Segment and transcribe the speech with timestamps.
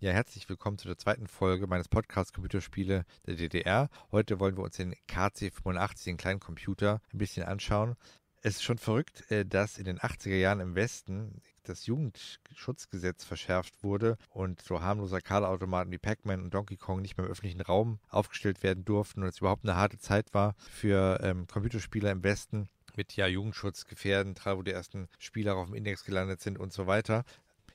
[0.00, 3.88] Ja, herzlich willkommen zu der zweiten Folge meines Podcasts Computerspiele der DDR.
[4.12, 7.96] Heute wollen wir uns den KC85, den kleinen Computer, ein bisschen anschauen.
[8.40, 13.82] Es ist schon verrückt, äh, dass in den 80er Jahren im Westen das Jugendschutzgesetz verschärft
[13.82, 17.98] wurde und so harmlose Arcade-Automaten wie Pac-Man und Donkey Kong nicht mehr im öffentlichen Raum
[18.08, 22.68] aufgestellt werden durften und es überhaupt eine harte Zeit war für ähm, Computerspieler im Westen
[22.94, 27.24] mit ja Jugendschutzgefährden, wo die ersten Spieler auf dem Index gelandet sind und so weiter.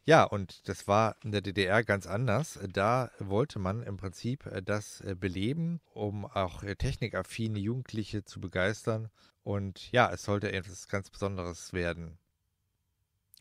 [0.06, 2.60] Ja, und das war in der DDR ganz anders.
[2.74, 8.41] Da wollte man im Prinzip äh, das äh, beleben, um auch äh, technikaffine Jugendliche zu
[8.41, 9.10] begeistern.
[9.44, 12.18] Und ja, es sollte etwas ganz Besonderes werden.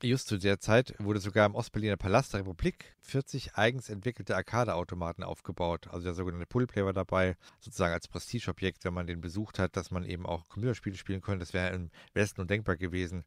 [0.05, 5.22] Just zu der Zeit wurde sogar im Ostberliner Palast der Republik 40 eigens entwickelte Arcade-Automaten
[5.22, 5.86] aufgebaut.
[5.88, 9.92] Also der sogenannte Poolplay war dabei, sozusagen als Prestigeobjekt, wenn man den besucht hat, dass
[9.92, 11.41] man eben auch Computerspiele spielen konnte.
[11.41, 13.24] Das wäre im Westen undenkbar gewesen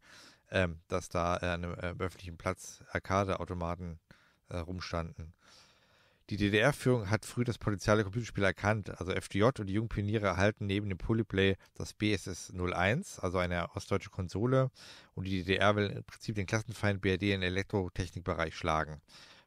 [0.55, 3.99] ähm, dass da äh, an einem äh, öffentlichen Platz Arcade-Automaten
[4.49, 5.33] äh, rumstanden.
[6.29, 8.89] Die DDR-Führung hat früh das Potenzial der Computerspiele erkannt.
[8.99, 13.75] Also FDJ und die jungen Pioniere erhalten neben dem Polyplay das BSS 01, also eine
[13.75, 14.71] ostdeutsche Konsole.
[15.13, 19.01] Und die DDR will im Prinzip den Klassenfeind BRD im Elektrotechnikbereich schlagen.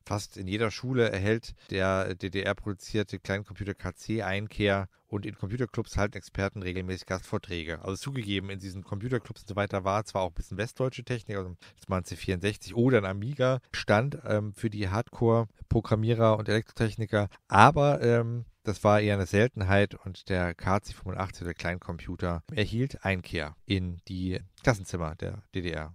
[0.08, 6.62] Fast in jeder Schule erhält der DDR-produzierte Kleincomputer KC Einkehr und in Computerclubs halten Experten
[6.62, 7.82] regelmäßig Gastvorträge.
[7.82, 11.36] Also zugegeben, in diesen Computerclubs und so weiter war zwar auch ein bisschen westdeutsche Technik,
[11.36, 18.00] also das ein C64 oder ein Amiga, stand ähm, für die Hardcore-Programmierer und Elektrotechniker, aber
[18.00, 24.40] ähm, das war eher eine Seltenheit und der KC85, der Kleincomputer, erhielt Einkehr in die
[24.62, 25.92] Klassenzimmer der DDR.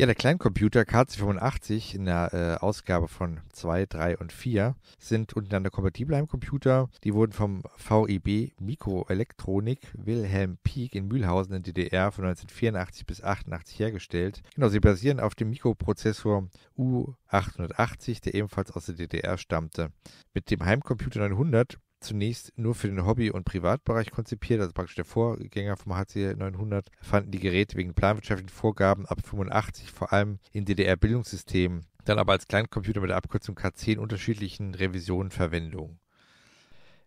[0.00, 5.70] Ja, der Kleincomputer KC85 in der äh, Ausgabe von 2, 3 und 4 sind untereinander
[5.70, 6.88] kompatibel am Computer.
[7.02, 13.80] Die wurden vom VEB Mikroelektronik Wilhelm Pieck in Mühlhausen in DDR von 1984 bis 88
[13.80, 14.42] hergestellt.
[14.54, 19.90] Genau, sie basieren auf dem Mikroprozessor U880, der ebenfalls aus der DDR stammte.
[20.32, 25.04] Mit dem Heimcomputer 900 zunächst nur für den Hobby- und Privatbereich konzipiert, also praktisch der
[25.04, 30.64] Vorgänger vom HC 900, fanden die Geräte wegen planwirtschaftlichen Vorgaben ab 85 vor allem in
[30.64, 35.98] DDR-Bildungssystemen, dann aber als Kleincomputer mit der Abkürzung K10 in unterschiedlichen Revisionen Verwendung.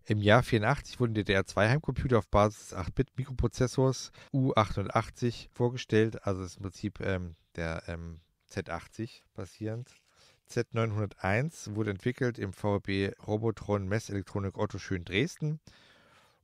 [0.05, 6.99] Im Jahr 84 wurden DDR2-Heimcomputer auf Basis des 8-Bit-Mikroprozessors U880 vorgestellt, also ist im Prinzip
[7.01, 8.19] ähm, der ähm,
[8.49, 10.00] Z80 basierend.
[10.51, 15.61] Z901 wurde entwickelt im VB Robotron Messelektronik Otto Schön Dresden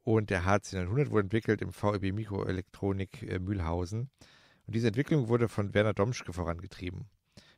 [0.03, 4.09] und der HC900 wurde entwickelt im VEB Mikroelektronik äh, Mühlhausen.
[4.66, 7.09] Und diese Entwicklung wurde von Werner Domschke vorangetrieben.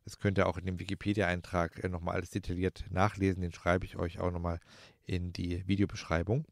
[0.06, 3.42] Das könnt ihr auch in dem Wikipedia-Eintrag äh, nochmal alles detailliert nachlesen.
[3.42, 4.60] Den schreibe ich euch auch nochmal
[5.06, 6.46] in die Videobeschreibung.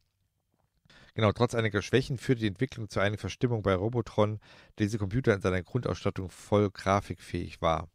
[1.15, 4.39] Genau, trotz einiger Schwächen führte die Entwicklung zu einer Verstimmung bei Robotron,
[4.77, 7.89] der diese Computer in seiner Grundausstattung voll grafikfähig war.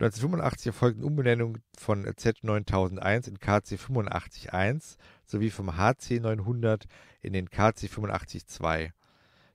[0.00, 6.84] 1985 erfolgten Umbenennung von Z9001 in KC851 sowie vom HC900
[7.20, 8.92] in den KC852.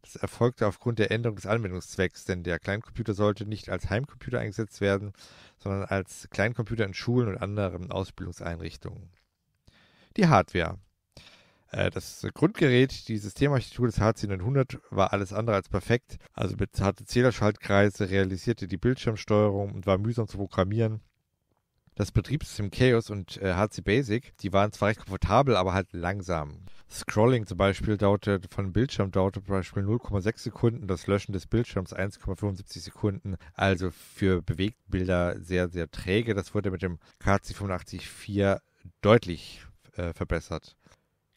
[0.01, 4.81] Das erfolgte aufgrund der Änderung des Anwendungszwecks, denn der Kleincomputer sollte nicht als Heimcomputer eingesetzt
[4.81, 5.13] werden,
[5.59, 9.11] sondern als Kleincomputer in Schulen und anderen Ausbildungseinrichtungen.
[10.17, 10.77] Die Hardware.
[11.73, 16.17] Äh, das Grundgerät, die Systemarchitektur des HC900 war alles andere als perfekt.
[16.33, 21.01] Also mit harte Zählerschaltkreise realisierte die Bildschirmsteuerung und war mühsam zu programmieren.
[21.95, 26.65] Das Betriebssystem Chaos und äh, HC Basic, die waren zwar recht komfortabel, aber halt langsam.
[26.89, 31.95] Scrolling zum Beispiel dauerte von Bildschirm dauerte zum Beispiel 0,6 Sekunden, das Löschen des Bildschirms
[31.95, 33.35] 1,75 Sekunden.
[33.53, 36.35] Also für Bewegtbilder sehr, sehr träge.
[36.35, 38.59] Das wurde mit dem KC854
[39.01, 40.75] deutlich äh, verbessert.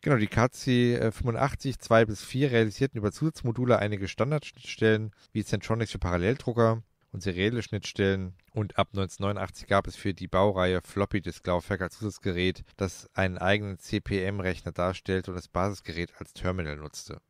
[0.02, 6.82] Genau, die KC85 2 bis 4 realisierten über Zusatzmodule einige Standardschnittstellen wie Centronics für Paralleldrucker
[7.12, 11.98] und serielle Schnittstellen und ab 1989 gab es für die Baureihe Floppy Disk Laufwerk als
[11.98, 17.20] Zusatzgerät, das einen eigenen CPM-Rechner darstellte und das Basisgerät als Terminal nutzte.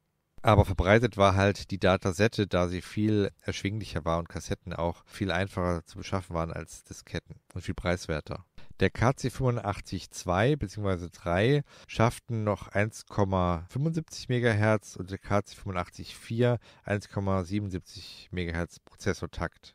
[0.42, 5.30] Aber verbreitet war halt die Datasette, da sie viel erschwinglicher war und Kassetten auch viel
[5.30, 8.44] einfacher zu beschaffen waren als Disketten und viel preiswerter.
[8.78, 11.08] Der KC85-2 bzw.
[11.10, 19.74] 3 schafften noch 1,75 MHz und der KC85-4 1,77 MHz Prozessortakt.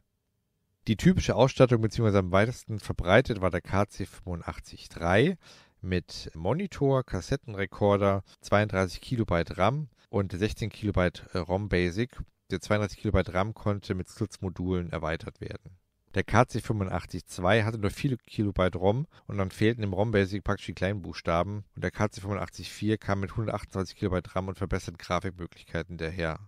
[0.88, 2.20] Die typische Ausstattung bzw.
[2.20, 5.38] am weitesten verbreitet war der KC85-3
[5.82, 12.20] mit Monitor, Kassettenrekorder, 32 KB RAM und 16 KB ROM Basic.
[12.52, 15.81] Der 32 KB RAM konnte mit Slutzmodulen erweitert werden.
[16.14, 21.02] Der KC85-2 hatte nur 4 Kilobyte ROM und dann fehlten im ROM-Basic praktisch die kleinen
[21.02, 26.40] Buchstaben und der KC85-4 kam mit 128 Kilobyte RAM und verbesserten Grafikmöglichkeiten daher.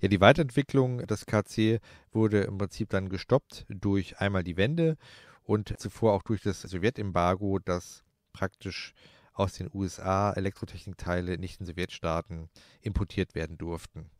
[0.00, 1.80] Ja, die Weiterentwicklung des KC
[2.12, 4.98] wurde im Prinzip dann gestoppt durch einmal die Wende
[5.44, 8.04] und zuvor auch durch das Sowjetembargo, das
[8.34, 8.92] praktisch
[9.32, 12.50] aus den USA Elektrotechnikteile nicht in Sowjetstaaten
[12.82, 14.10] importiert werden durften.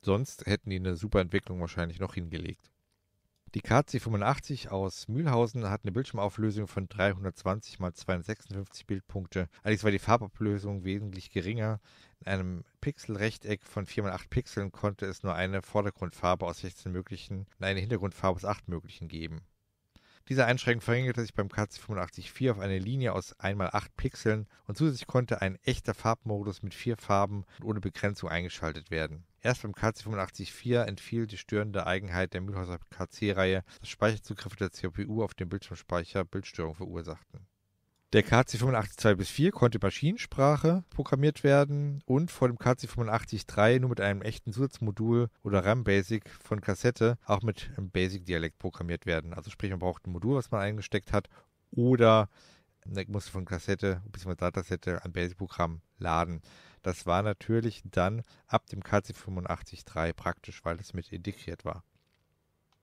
[0.00, 2.72] Sonst hätten die eine super Entwicklung wahrscheinlich noch hingelegt.
[3.54, 9.48] Die KC85 aus Mühlhausen hat eine Bildschirmauflösung von 320 x 256 Bildpunkte.
[9.62, 11.80] Allerdings war die Farbauflösung wesentlich geringer.
[12.20, 16.92] In einem Pixelrechteck von 4 x 8 Pixeln konnte es nur eine Vordergrundfarbe aus 16
[16.92, 19.42] möglichen und eine Hintergrundfarbe aus 8 möglichen geben.
[20.28, 25.40] Diese Einschränkung verringerte sich beim KC85-4 auf eine Linie aus 1x8 Pixeln und zusätzlich konnte
[25.40, 29.24] ein echter Farbmodus mit vier Farben und ohne Begrenzung eingeschaltet werden.
[29.40, 35.34] Erst beim KC85-4 entfiel die störende Eigenheit der Mühlhäuser KC-Reihe, dass Speicherzugriffe der CPU auf
[35.34, 37.46] dem Bildschirmspeicher Bildstörungen verursachten.
[38.16, 44.22] Der KC85 bis 4 konnte Maschinensprache programmiert werden und vor dem KC85-3 nur mit einem
[44.22, 49.34] echten Zusatzmodul oder RAM-Basic von Kassette auch mit einem Basic-Dialekt programmiert werden.
[49.34, 51.28] Also sprich, man braucht ein Modul, was man eingesteckt hat
[51.70, 52.30] oder
[52.86, 54.34] man musste von Kassette bzw.
[54.34, 56.40] Datasette ein Basic-Programm laden.
[56.80, 61.84] Das war natürlich dann ab dem KC85-3 praktisch, weil es mit integriert war.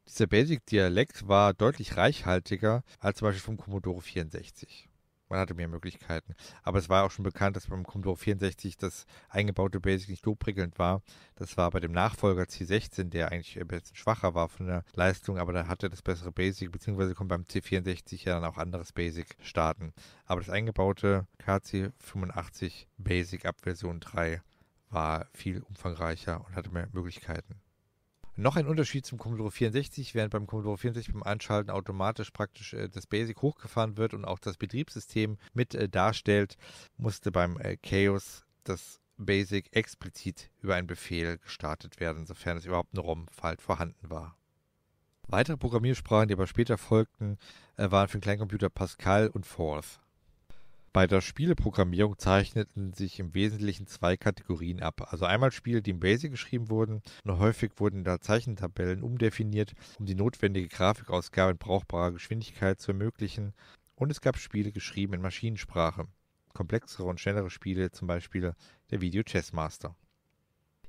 [0.08, 4.90] Dieser Basic-Dialekt war deutlich reichhaltiger als zum Beispiel vom Commodore 64
[5.34, 6.36] man hatte mehr Möglichkeiten.
[6.62, 10.36] Aber es war auch schon bekannt, dass beim Commodore 64 das eingebaute Basic nicht so
[10.36, 11.02] prickelnd war.
[11.36, 15.40] Das war bei dem Nachfolger C16, der eigentlich ein bisschen schwacher war von der Leistung,
[15.40, 19.36] aber da hatte das bessere Basic, beziehungsweise kommt beim C64 ja dann auch anderes Basic
[19.42, 19.94] starten.
[20.26, 24.42] Aber das eingebaute KC85 Basic ab Version 3
[24.90, 27.63] war viel umfangreicher und hatte mehr Möglichkeiten.
[28.36, 32.90] Noch ein Unterschied zum Commodore 64, während beim Commodore 64 beim Einschalten automatisch praktisch äh,
[32.90, 36.58] das Basic hochgefahren wird und auch das Betriebssystem mit äh, darstellt,
[36.98, 42.94] musste beim äh, Chaos das Basic explizit über einen Befehl gestartet werden, sofern es überhaupt
[42.94, 44.36] eine ROM-Falt vorhanden war.
[45.28, 47.38] Weitere Programmiersprachen, die aber später folgten,
[47.78, 50.00] äh, waren für den Kleincomputer Pascal und Forth.
[50.94, 55.08] Bei der Spieleprogrammierung zeichneten sich im Wesentlichen zwei Kategorien ab.
[55.12, 60.06] Also einmal Spiele, die im BASIC geschrieben wurden, und häufig wurden da Zeichentabellen umdefiniert, um
[60.06, 63.54] die notwendige Grafikausgabe in brauchbarer Geschwindigkeit zu ermöglichen.
[63.96, 66.06] Und es gab Spiele geschrieben in Maschinensprache.
[66.54, 68.54] Komplexere und schnellere Spiele, zum Beispiel
[68.92, 69.96] der Video Chess Master.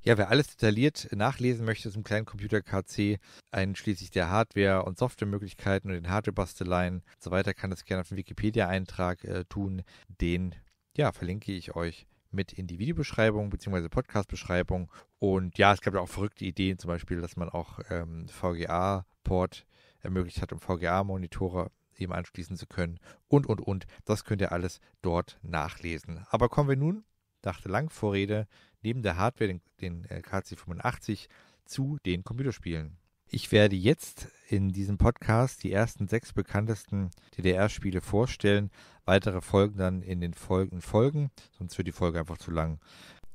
[0.07, 3.17] Ja, wer alles detailliert nachlesen möchte zum kleinen Computer KC,
[3.49, 8.09] einschließlich der Hardware- und Softwaremöglichkeiten und den Hardwarebasteleien und so weiter, kann das gerne auf
[8.09, 9.81] dem Wikipedia-Eintrag äh, tun.
[10.21, 10.53] Den
[10.95, 13.89] ja, verlinke ich euch mit in die Videobeschreibung bzw.
[13.89, 14.91] Podcast-Beschreibung.
[15.17, 19.65] Und ja, es gab auch verrückte Ideen, zum Beispiel, dass man auch ähm, VGA-Port
[20.01, 22.99] ermöglicht hat, um VGA-Monitore eben anschließen zu können.
[23.27, 23.87] Und, und, und.
[24.05, 26.27] Das könnt ihr alles dort nachlesen.
[26.29, 27.05] Aber kommen wir nun,
[27.41, 28.47] dachte lang Vorrede,
[28.85, 31.27] neben der Hardware, den, den äh, KC85,
[31.65, 32.97] zu den Computerspielen.
[33.27, 38.69] Ich werde jetzt in diesem Podcast die ersten sechs bekanntesten DDR-Spiele vorstellen.
[39.03, 42.79] Weitere folgen dann in den folgenden Folgen, sonst wird die Folge einfach zu lang.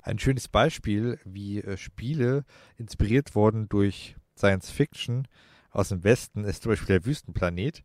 [0.00, 2.44] Ein schönes Beispiel, wie äh, Spiele
[2.76, 5.26] inspiriert wurden durch Science Fiction
[5.70, 7.82] aus dem Westen, ist zum Beispiel der Wüstenplanet.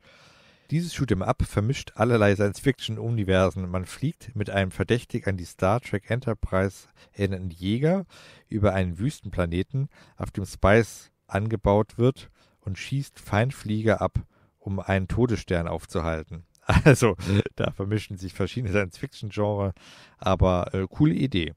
[0.72, 3.70] Dieses Shoot'em Up vermischt allerlei Science-Fiction-Universen.
[3.70, 8.06] Man fliegt mit einem verdächtig an die Star Trek Enterprise erinnernden Jäger
[8.50, 12.32] über einen Wüstenplaneten, auf dem Spice angebaut wird
[12.62, 14.18] und schießt Feindflieger ab,
[14.58, 16.46] um einen Todesstern aufzuhalten.
[16.84, 17.16] Also,
[17.56, 19.74] da vermischen sich verschiedene Science-Fiction-Genres,
[20.18, 21.54] aber äh, coole Idee.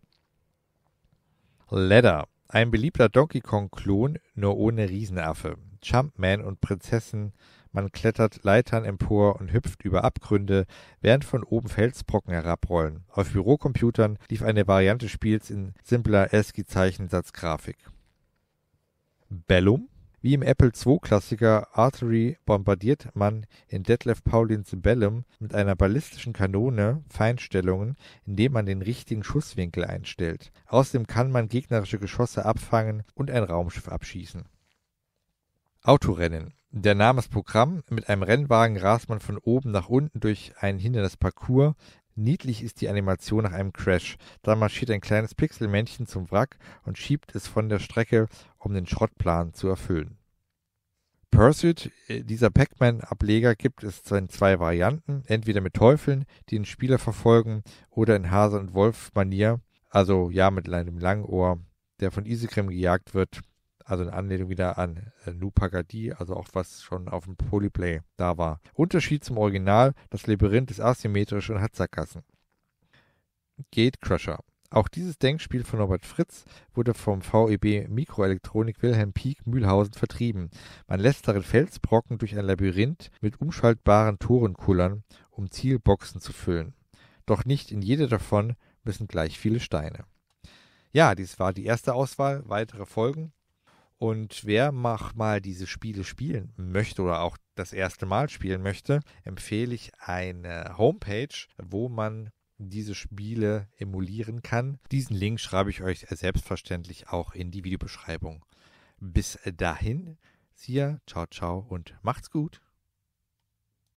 [1.71, 2.29] Ladder.
[2.49, 5.57] Ein beliebter Donkey Kong-Klon, nur ohne Riesenaffe.
[5.83, 7.33] Jumpman und Prinzessin
[7.79, 10.67] man klettert Leitern empor und hüpft über Abgründe,
[11.01, 13.05] während von oben Felsbrocken herabrollen.
[13.09, 17.77] Auf Bürocomputern lief eine Variante des Spiels in simpler ASCII-Zeichensatzgrafik.
[19.29, 19.89] Bellum
[20.21, 27.05] wie im Apple II-Klassiker Artery bombardiert man in Detlef Paulins Bellum mit einer ballistischen Kanone
[27.09, 27.95] Feinstellungen,
[28.27, 30.51] indem man den richtigen Schusswinkel einstellt.
[30.67, 34.47] Außerdem kann man gegnerische Geschosse abfangen und ein Raumschiff abschießen.
[35.85, 37.83] Autorennen der Name ist Programm.
[37.89, 41.75] Mit einem Rennwagen rast man von oben nach unten durch einen Hindernisparcours.
[42.15, 44.17] Niedlich ist die Animation nach einem Crash.
[44.43, 48.27] Da marschiert ein kleines Pixelmännchen zum Wrack und schiebt es von der Strecke,
[48.59, 50.19] um den Schrottplan zu erfüllen.
[51.31, 55.23] Pursuit, äh, dieser Pac-Man-Ableger, gibt es in zwei Varianten.
[55.27, 59.61] Entweder mit Teufeln, die den Spieler verfolgen, oder in Hase- und Wolf-Manier,
[59.91, 61.61] also ja mit einem Langohr,
[62.01, 63.43] der von Isekrim gejagt wird
[63.89, 68.37] also eine Anlehnung wieder an äh, Nupagadi, also auch was schon auf dem Polyplay da
[68.37, 68.61] war.
[68.75, 72.23] Unterschied zum Original, das Labyrinth ist asymmetrisch und hat Sackgassen.
[73.73, 74.41] Gatecrusher.
[74.71, 80.51] Auch dieses Denkspiel von Robert Fritz wurde vom VEB Mikroelektronik Wilhelm Pieck Mühlhausen vertrieben.
[80.87, 86.75] Man lässt darin Felsbrocken durch ein Labyrinth mit umschaltbaren Toren kullern, um Zielboxen zu füllen.
[87.25, 90.05] Doch nicht in jede davon müssen gleich viele Steine.
[90.93, 92.43] Ja, dies war die erste Auswahl.
[92.45, 93.33] Weitere Folgen
[93.99, 99.01] und wer mach mal diese Spiele spielen möchte oder auch das erste Mal spielen möchte,
[99.25, 104.79] empfehle ich eine Homepage, wo man diese Spiele emulieren kann.
[104.91, 108.45] Diesen Link schreibe ich euch selbstverständlich auch in die Videobeschreibung.
[109.01, 110.17] Bis dahin,
[110.55, 112.61] Sia, ciao, ciao und macht's gut.